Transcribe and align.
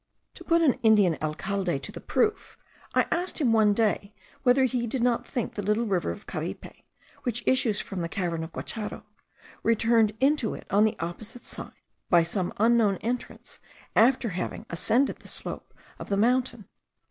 To 0.33 0.43
put 0.43 0.63
an 0.63 0.79
Indian 0.81 1.15
alcalde 1.21 1.77
to 1.77 1.91
the 1.91 2.01
proof, 2.01 2.57
I 2.95 3.05
asked 3.11 3.37
him 3.39 3.53
one 3.53 3.75
day, 3.75 4.15
whether 4.41 4.63
he 4.63 4.87
did 4.87 5.03
not 5.03 5.27
think 5.27 5.53
the 5.53 5.61
little 5.61 5.85
river 5.85 6.09
of 6.09 6.25
Caripe, 6.25 6.73
which 7.21 7.43
issues 7.45 7.79
from 7.79 8.01
the 8.01 8.09
cavern 8.09 8.43
of 8.43 8.51
the 8.51 8.63
Guacharo, 8.63 9.03
returned 9.61 10.13
into 10.19 10.55
it 10.55 10.65
on 10.71 10.85
the 10.85 10.97
opposite 10.99 11.45
side 11.45 11.73
by 12.09 12.23
some 12.23 12.51
unknown 12.57 12.95
entrance, 13.01 13.59
after 13.95 14.29
having 14.29 14.65
ascended 14.71 15.17
the 15.17 15.27
slope 15.27 15.71
of 15.99 16.09
the 16.09 16.17
mountain. 16.17 16.67